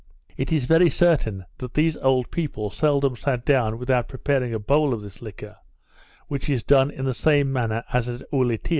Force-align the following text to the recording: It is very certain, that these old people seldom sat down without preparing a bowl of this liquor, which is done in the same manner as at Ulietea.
It 0.35 0.51
is 0.51 0.65
very 0.65 0.89
certain, 0.89 1.45
that 1.59 1.75
these 1.75 1.95
old 1.97 2.31
people 2.31 2.71
seldom 2.71 3.15
sat 3.15 3.45
down 3.45 3.77
without 3.77 4.07
preparing 4.07 4.51
a 4.51 4.57
bowl 4.57 4.95
of 4.95 5.01
this 5.03 5.21
liquor, 5.21 5.57
which 6.27 6.49
is 6.49 6.63
done 6.63 6.89
in 6.89 7.05
the 7.05 7.13
same 7.13 7.53
manner 7.53 7.83
as 7.93 8.09
at 8.09 8.23
Ulietea. 8.33 8.69